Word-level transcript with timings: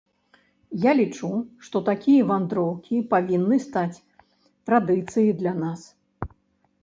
Я 0.83 0.91
лічу, 0.99 1.27
што 1.65 1.81
такія 1.89 2.21
вандроўкі 2.31 2.97
павінны 3.13 3.59
стаць 3.67 4.03
традыцыяй 4.69 5.29
для 5.43 5.53
нас. 5.65 5.81